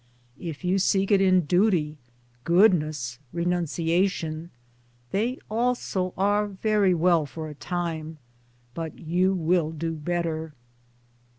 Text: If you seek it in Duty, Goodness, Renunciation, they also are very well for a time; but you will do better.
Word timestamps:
If 0.39 0.63
you 0.63 0.79
seek 0.79 1.11
it 1.11 1.21
in 1.21 1.41
Duty, 1.41 1.99
Goodness, 2.43 3.19
Renunciation, 3.31 4.49
they 5.11 5.37
also 5.47 6.15
are 6.17 6.47
very 6.47 6.95
well 6.95 7.27
for 7.27 7.49
a 7.49 7.53
time; 7.53 8.17
but 8.73 8.97
you 8.97 9.35
will 9.35 9.69
do 9.69 9.93
better. 9.93 10.55